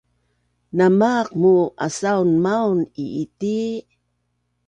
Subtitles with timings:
[0.77, 3.57] Namaaq muu asaun maun i’iti?